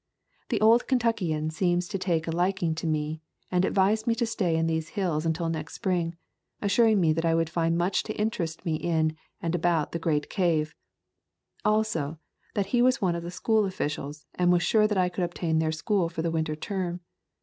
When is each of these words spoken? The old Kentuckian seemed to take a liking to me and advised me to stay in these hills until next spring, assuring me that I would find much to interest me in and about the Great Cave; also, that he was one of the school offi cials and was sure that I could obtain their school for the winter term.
The 0.49 0.59
old 0.61 0.87
Kentuckian 0.87 1.51
seemed 1.51 1.83
to 1.83 1.99
take 1.99 2.27
a 2.27 2.31
liking 2.31 2.73
to 2.73 2.87
me 2.87 3.21
and 3.51 3.63
advised 3.63 4.07
me 4.07 4.15
to 4.15 4.25
stay 4.25 4.55
in 4.55 4.65
these 4.65 4.89
hills 4.97 5.27
until 5.27 5.47
next 5.47 5.75
spring, 5.75 6.15
assuring 6.59 6.99
me 6.99 7.13
that 7.13 7.23
I 7.23 7.35
would 7.35 7.51
find 7.51 7.77
much 7.77 8.01
to 8.05 8.13
interest 8.19 8.65
me 8.65 8.77
in 8.77 9.15
and 9.43 9.53
about 9.53 9.91
the 9.91 9.99
Great 9.99 10.27
Cave; 10.27 10.73
also, 11.63 12.17
that 12.55 12.65
he 12.73 12.81
was 12.81 12.99
one 12.99 13.13
of 13.15 13.21
the 13.21 13.29
school 13.29 13.63
offi 13.63 13.85
cials 13.85 14.25
and 14.33 14.51
was 14.51 14.63
sure 14.63 14.87
that 14.87 14.97
I 14.97 15.07
could 15.07 15.23
obtain 15.23 15.59
their 15.59 15.71
school 15.71 16.09
for 16.09 16.23
the 16.23 16.31
winter 16.31 16.55
term. 16.55 17.01